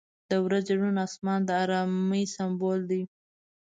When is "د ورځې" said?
0.29-0.73